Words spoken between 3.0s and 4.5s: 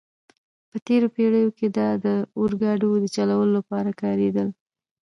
د چلولو لپاره کارېدل.